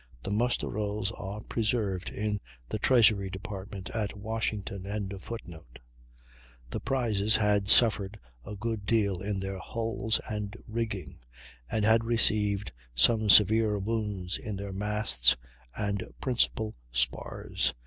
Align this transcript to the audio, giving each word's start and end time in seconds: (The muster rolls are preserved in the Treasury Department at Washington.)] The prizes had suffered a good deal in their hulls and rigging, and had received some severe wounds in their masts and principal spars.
(The 0.23 0.31
muster 0.31 0.67
rolls 0.67 1.11
are 1.11 1.41
preserved 1.41 2.09
in 2.09 2.39
the 2.69 2.79
Treasury 2.79 3.29
Department 3.29 3.91
at 3.91 4.17
Washington.)] 4.17 5.09
The 6.71 6.79
prizes 6.79 7.35
had 7.35 7.69
suffered 7.69 8.19
a 8.43 8.55
good 8.55 8.87
deal 8.87 9.19
in 9.21 9.39
their 9.41 9.59
hulls 9.59 10.19
and 10.27 10.57
rigging, 10.67 11.19
and 11.69 11.85
had 11.85 12.03
received 12.03 12.71
some 12.95 13.29
severe 13.29 13.77
wounds 13.77 14.39
in 14.39 14.55
their 14.55 14.73
masts 14.73 15.37
and 15.75 16.03
principal 16.19 16.73
spars. 16.91 17.75